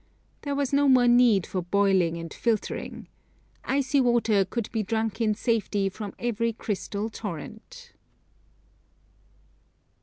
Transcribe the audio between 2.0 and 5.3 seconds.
and filtering. Icy water could be drunk